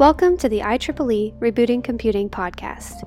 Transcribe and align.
Welcome 0.00 0.38
to 0.38 0.48
the 0.48 0.60
IEEE 0.60 1.38
Rebooting 1.40 1.84
Computing 1.84 2.30
Podcast, 2.30 3.02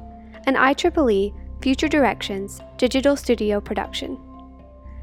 an 0.46 0.54
IEEE 0.54 1.34
Future 1.60 1.88
Directions 1.88 2.62
digital 2.78 3.16
studio 3.16 3.60
production. 3.60 4.16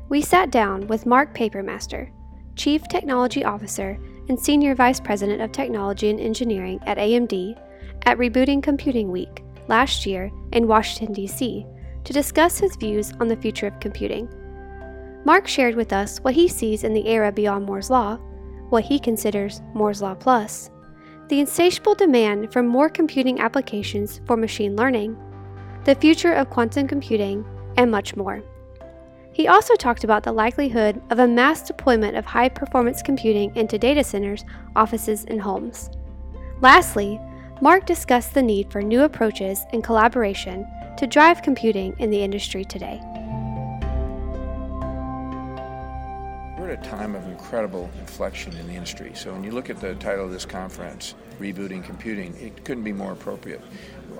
We 0.08 0.22
sat 0.22 0.52
down 0.52 0.86
with 0.86 1.04
Mark 1.04 1.34
Papermaster, 1.34 2.12
Chief 2.54 2.86
Technology 2.86 3.44
Officer 3.44 3.98
and 4.28 4.38
Senior 4.38 4.76
Vice 4.76 5.00
President 5.00 5.42
of 5.42 5.50
Technology 5.50 6.10
and 6.10 6.20
Engineering 6.20 6.78
at 6.86 6.96
AMD, 6.96 7.60
at 8.06 8.18
Rebooting 8.18 8.62
Computing 8.62 9.10
Week 9.10 9.42
last 9.66 10.06
year 10.06 10.30
in 10.52 10.68
Washington, 10.68 11.12
D.C., 11.12 11.66
to 12.04 12.12
discuss 12.12 12.60
his 12.60 12.76
views 12.76 13.12
on 13.18 13.26
the 13.26 13.34
future 13.34 13.66
of 13.66 13.80
computing. 13.80 14.28
Mark 15.24 15.48
shared 15.48 15.74
with 15.74 15.92
us 15.92 16.20
what 16.20 16.34
he 16.34 16.46
sees 16.46 16.84
in 16.84 16.94
the 16.94 17.08
era 17.08 17.32
beyond 17.32 17.66
Moore's 17.66 17.90
Law, 17.90 18.14
what 18.68 18.84
he 18.84 19.00
considers 19.00 19.60
Moore's 19.74 20.00
Law 20.00 20.14
Plus, 20.14 20.70
the 21.30 21.40
insatiable 21.40 21.94
demand 21.94 22.52
for 22.52 22.60
more 22.60 22.88
computing 22.88 23.40
applications 23.40 24.20
for 24.26 24.36
machine 24.36 24.74
learning, 24.74 25.16
the 25.84 25.94
future 25.94 26.32
of 26.32 26.50
quantum 26.50 26.88
computing, 26.88 27.44
and 27.76 27.88
much 27.88 28.16
more. 28.16 28.42
He 29.32 29.46
also 29.46 29.76
talked 29.76 30.02
about 30.02 30.24
the 30.24 30.32
likelihood 30.32 31.00
of 31.08 31.20
a 31.20 31.28
mass 31.28 31.62
deployment 31.62 32.16
of 32.16 32.26
high 32.26 32.48
performance 32.48 33.00
computing 33.00 33.54
into 33.54 33.78
data 33.78 34.02
centers, 34.02 34.44
offices, 34.74 35.24
and 35.28 35.40
homes. 35.40 35.88
Lastly, 36.60 37.20
Mark 37.62 37.86
discussed 37.86 38.34
the 38.34 38.42
need 38.42 38.70
for 38.72 38.82
new 38.82 39.02
approaches 39.04 39.64
and 39.72 39.84
collaboration 39.84 40.66
to 40.98 41.06
drive 41.06 41.42
computing 41.42 41.94
in 41.98 42.10
the 42.10 42.22
industry 42.22 42.64
today. 42.64 43.00
At 46.70 46.86
a 46.86 46.88
time 46.88 47.16
of 47.16 47.26
incredible 47.26 47.90
inflection 47.98 48.56
in 48.56 48.68
the 48.68 48.74
industry. 48.74 49.10
So 49.16 49.32
when 49.32 49.42
you 49.42 49.50
look 49.50 49.70
at 49.70 49.80
the 49.80 49.96
title 49.96 50.26
of 50.26 50.30
this 50.30 50.44
conference, 50.44 51.16
Rebooting 51.40 51.82
Computing, 51.82 52.36
it 52.36 52.64
couldn't 52.64 52.84
be 52.84 52.92
more 52.92 53.10
appropriate. 53.10 53.60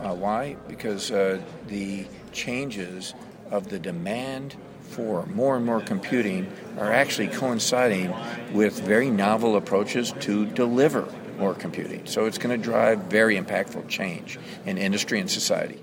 Uh, 0.00 0.16
why? 0.16 0.56
Because 0.66 1.12
uh, 1.12 1.40
the 1.68 2.08
changes 2.32 3.14
of 3.52 3.68
the 3.68 3.78
demand 3.78 4.56
for 4.80 5.26
more 5.26 5.56
and 5.56 5.64
more 5.64 5.80
computing 5.80 6.52
are 6.76 6.92
actually 6.92 7.28
coinciding 7.28 8.12
with 8.52 8.80
very 8.80 9.10
novel 9.10 9.54
approaches 9.54 10.12
to 10.18 10.44
deliver 10.46 11.08
more 11.38 11.54
computing. 11.54 12.04
So 12.06 12.24
it's 12.24 12.38
going 12.38 12.60
to 12.60 12.64
drive 12.64 13.04
very 13.04 13.36
impactful 13.36 13.86
change 13.88 14.40
in 14.66 14.76
industry 14.76 15.20
and 15.20 15.30
society. 15.30 15.80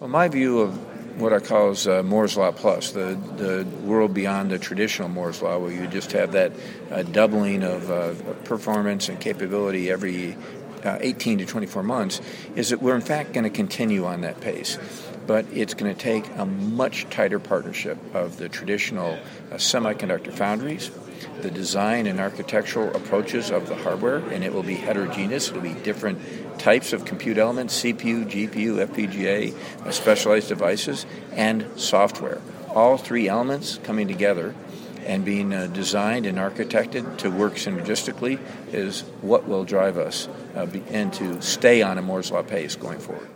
Well, 0.00 0.10
my 0.10 0.26
view 0.26 0.58
of 0.58 0.76
what 1.20 1.32
I 1.32 1.40
call 1.40 1.70
is 1.70 1.86
uh, 1.86 2.02
Moore's 2.02 2.36
Law 2.36 2.50
Plus, 2.50 2.92
the, 2.92 3.18
the 3.36 3.66
world 3.84 4.14
beyond 4.14 4.50
the 4.50 4.58
traditional 4.58 5.08
Moore's 5.08 5.42
Law, 5.42 5.58
where 5.58 5.70
you 5.70 5.86
just 5.86 6.12
have 6.12 6.32
that 6.32 6.52
uh, 6.90 7.02
doubling 7.02 7.62
of 7.62 7.90
uh, 7.90 8.14
performance 8.44 9.08
and 9.08 9.20
capability 9.20 9.90
every 9.90 10.36
uh, 10.84 10.98
18 11.00 11.38
to 11.38 11.46
24 11.46 11.82
months, 11.82 12.20
is 12.56 12.70
that 12.70 12.80
we're 12.80 12.94
in 12.94 13.02
fact 13.02 13.34
going 13.34 13.44
to 13.44 13.50
continue 13.50 14.06
on 14.06 14.22
that 14.22 14.40
pace. 14.40 14.78
But 15.26 15.46
it's 15.52 15.74
going 15.74 15.94
to 15.94 16.00
take 16.00 16.24
a 16.36 16.46
much 16.46 17.08
tighter 17.10 17.38
partnership 17.38 17.98
of 18.14 18.38
the 18.38 18.48
traditional 18.48 19.12
uh, 19.52 19.56
semiconductor 19.56 20.32
foundries, 20.32 20.90
the 21.42 21.50
design 21.50 22.06
and 22.06 22.20
architectural 22.20 22.94
approaches 22.94 23.50
of 23.50 23.68
the 23.68 23.76
hardware, 23.76 24.18
and 24.30 24.44
it 24.44 24.52
will 24.52 24.62
be 24.62 24.74
heterogeneous. 24.74 25.48
It'll 25.48 25.62
be 25.62 25.74
different 25.74 26.18
types 26.58 26.92
of 26.92 27.04
compute 27.04 27.38
elements 27.38 27.82
CPU, 27.82 28.24
GPU, 28.26 28.86
FPGA, 28.86 29.54
uh, 29.86 29.90
specialized 29.90 30.48
devices, 30.48 31.06
and 31.32 31.66
software. 31.76 32.40
All 32.68 32.96
three 32.96 33.28
elements 33.28 33.78
coming 33.82 34.08
together 34.08 34.54
and 35.06 35.24
being 35.24 35.52
uh, 35.52 35.66
designed 35.68 36.26
and 36.26 36.38
architected 36.38 37.18
to 37.18 37.30
work 37.30 37.54
synergistically 37.54 38.38
is 38.72 39.00
what 39.22 39.48
will 39.48 39.64
drive 39.64 39.96
us 39.96 40.28
uh, 40.54 40.66
be, 40.66 40.82
and 40.90 41.12
to 41.14 41.40
stay 41.40 41.82
on 41.82 41.98
a 41.98 42.02
Moore's 42.02 42.30
Law 42.30 42.42
pace 42.42 42.76
going 42.76 42.98
forward. 42.98 43.28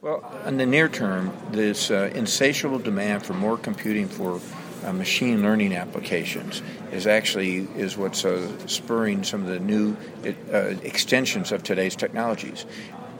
Well, 0.00 0.30
in 0.46 0.58
the 0.58 0.66
near 0.66 0.88
term, 0.88 1.32
this 1.50 1.90
uh, 1.90 2.10
insatiable 2.14 2.78
demand 2.78 3.24
for 3.24 3.32
more 3.32 3.56
computing 3.56 4.06
for 4.06 4.38
uh, 4.84 4.92
machine 4.92 5.42
learning 5.42 5.74
applications 5.74 6.62
is 6.92 7.06
actually 7.06 7.68
is 7.76 7.96
what's 7.96 8.24
uh, 8.24 8.66
spurring 8.66 9.24
some 9.24 9.42
of 9.42 9.48
the 9.48 9.58
new 9.58 9.96
uh, 10.52 10.58
extensions 10.82 11.52
of 11.52 11.62
today's 11.62 11.96
technologies. 11.96 12.66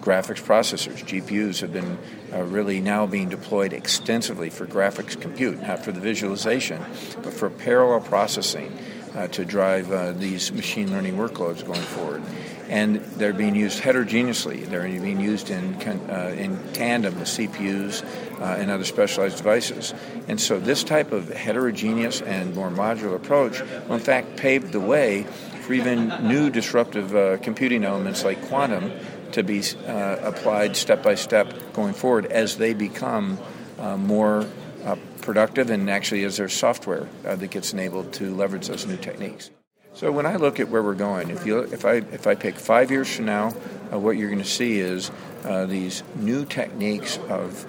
Graphics 0.01 0.43
processors, 0.43 1.03
GPUs, 1.03 1.61
have 1.61 1.73
been 1.73 1.99
uh, 2.33 2.43
really 2.43 2.81
now 2.81 3.07
being 3.07 3.31
deployed 3.31 3.73
extensively 3.73 4.51
for 4.51 4.67
graphics 4.67 5.19
compute, 5.19 5.63
not 5.63 5.83
for 5.83 5.93
the 5.93 6.01
visualization, 6.01 6.85
but 7.23 7.33
for 7.33 7.49
parallel 7.49 8.01
processing 8.01 8.79
uh, 9.15 9.29
to 9.29 9.45
drive 9.45 9.91
uh, 9.93 10.13
these 10.13 10.53
machine 10.53 10.91
learning 10.91 11.17
workloads 11.17 11.65
going 11.65 11.81
forward 11.81 12.23
and 12.69 12.97
they're 12.97 13.33
being 13.33 13.55
used 13.55 13.81
heterogeneously. 13.81 14.65
They're 14.65 14.89
being 14.89 15.21
used 15.21 15.51
in, 15.51 15.75
uh, 15.75 16.35
in 16.37 16.59
tandem 16.73 17.19
with 17.19 17.29
CPUs 17.29 18.03
uh, 18.41 18.45
and 18.45 18.71
other 18.71 18.85
specialized 18.85 19.37
devices. 19.37 19.95
And 20.29 20.41
so, 20.41 20.59
this 20.59 20.83
type 20.83 21.13
of 21.13 21.29
heterogeneous 21.29 22.23
and 22.23 22.55
more 22.55 22.71
modular 22.71 23.17
approach 23.17 23.61
will, 23.61 23.97
in 23.97 24.01
fact, 24.01 24.37
pave 24.37 24.73
the 24.73 24.81
way 24.81 25.25
for 25.63 25.75
even 25.75 26.09
new 26.27 26.51
disruptive 26.51 27.15
uh, 27.15 27.37
computing 27.39 27.85
elements 27.85 28.25
like 28.25 28.43
quantum 28.49 28.93
to 29.33 29.43
be 29.43 29.63
uh, 29.87 30.17
applied 30.23 30.77
step 30.77 31.03
by 31.03 31.15
step 31.15 31.53
going 31.73 31.93
forward 31.93 32.27
as 32.27 32.57
they 32.57 32.73
become 32.73 33.39
more 33.99 34.47
uh, 34.85 34.97
productive 35.23 35.71
and 35.71 35.89
actually 35.91 36.23
is 36.23 36.37
there 36.37 36.49
software 36.49 37.09
that 37.23 37.51
gets 37.51 37.73
enabled 37.73 38.13
to 38.13 38.35
leverage 38.35 38.69
those 38.69 38.87
new 38.87 38.97
techniques. 38.97 39.51
So 39.95 40.11
when 40.11 40.27
I 40.27 40.37
look 40.37 40.59
at 40.59 40.69
where 40.69 40.83
we're 40.83 40.95
going, 40.95 41.31
if 41.31 41.47
you 41.47 41.61
if 41.61 41.85
I 41.85 41.95
if 41.95 42.27
I 42.27 42.35
pick 42.35 42.57
five 42.57 42.91
years 42.91 43.15
from 43.15 43.27
now, 43.27 43.55
uh, 43.93 43.99
what 43.99 44.17
you're 44.17 44.29
going 44.29 44.43
to 44.43 44.49
see 44.49 44.81
is 44.81 45.11
uh, 45.45 45.67
these 45.67 46.03
new 46.17 46.45
techniques 46.45 47.17
of 47.29 47.65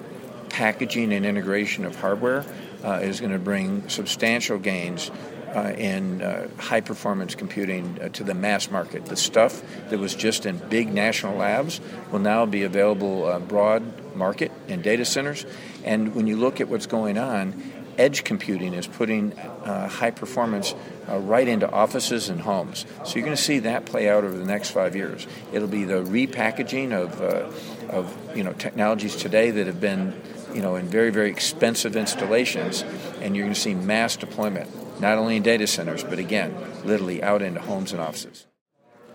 packaging 0.48 1.12
and 1.12 1.24
integration 1.24 1.84
of 1.84 1.94
hardware 1.94 2.44
uh, 2.82 2.98
is 3.00 3.20
going 3.20 3.32
to 3.32 3.38
bring 3.38 3.88
substantial 3.88 4.58
gains 4.58 5.10
uh, 5.54 5.72
in 5.78 6.20
uh, 6.20 6.48
high 6.58 6.80
performance 6.80 7.34
computing 7.34 7.98
uh, 8.02 8.08
to 8.10 8.24
the 8.24 8.34
mass 8.34 8.70
market. 8.70 9.06
The 9.06 9.16
stuff 9.16 9.62
that 9.90 9.98
was 9.98 10.14
just 10.14 10.46
in 10.46 10.58
big 10.58 10.92
national 10.92 11.36
labs 11.36 11.80
will 12.10 12.18
now 12.18 12.44
be 12.44 12.64
available 12.64 13.24
uh, 13.24 13.38
broad 13.38 14.14
market 14.16 14.50
in 14.68 14.82
data 14.82 15.04
centers. 15.04 15.46
And 15.86 16.14
when 16.14 16.26
you 16.26 16.36
look 16.36 16.60
at 16.60 16.68
what's 16.68 16.86
going 16.86 17.16
on, 17.16 17.54
edge 17.96 18.24
computing 18.24 18.74
is 18.74 18.86
putting 18.86 19.32
uh, 19.32 19.88
high 19.88 20.10
performance 20.10 20.74
uh, 21.08 21.18
right 21.18 21.46
into 21.46 21.70
offices 21.70 22.28
and 22.28 22.40
homes. 22.40 22.84
So 23.04 23.14
you're 23.14 23.24
going 23.24 23.36
to 23.36 23.42
see 23.42 23.60
that 23.60 23.86
play 23.86 24.08
out 24.08 24.24
over 24.24 24.36
the 24.36 24.44
next 24.44 24.70
five 24.70 24.96
years. 24.96 25.26
It'll 25.52 25.68
be 25.68 25.84
the 25.84 26.02
repackaging 26.02 26.92
of, 26.92 27.20
uh, 27.22 27.90
of 27.90 28.36
you 28.36 28.42
know 28.42 28.52
technologies 28.52 29.16
today 29.16 29.50
that 29.52 29.66
have 29.66 29.80
been 29.80 30.20
you 30.52 30.60
know 30.60 30.76
in 30.76 30.86
very 30.88 31.10
very 31.10 31.30
expensive 31.30 31.96
installations, 31.96 32.82
and 33.20 33.36
you're 33.36 33.44
going 33.44 33.54
to 33.54 33.60
see 33.60 33.74
mass 33.74 34.16
deployment 34.16 34.68
not 35.00 35.18
only 35.18 35.36
in 35.36 35.42
data 35.42 35.66
centers 35.66 36.02
but 36.02 36.18
again 36.18 36.54
literally 36.84 37.22
out 37.22 37.42
into 37.42 37.60
homes 37.60 37.92
and 37.92 38.00
offices. 38.00 38.46